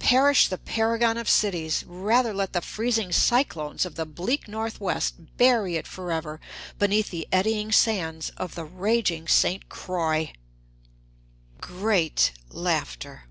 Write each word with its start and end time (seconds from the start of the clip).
Perish 0.00 0.48
the 0.48 0.56
paragon 0.56 1.18
of 1.18 1.28
cities! 1.28 1.84
Rather 1.86 2.32
let 2.32 2.54
the 2.54 2.62
freezing 2.62 3.12
cyclones 3.12 3.84
of 3.84 3.96
the 3.96 4.06
bleak 4.06 4.48
Northwest 4.48 5.36
bury 5.36 5.76
it 5.76 5.86
forever 5.86 6.40
beneath 6.78 7.10
the 7.10 7.28
eddying 7.30 7.70
sands 7.70 8.30
of 8.38 8.54
the 8.54 8.64
raging 8.64 9.28
St. 9.28 9.68
Croix! 9.68 10.32
(Great 11.60 12.32
laughter.) 12.48 13.24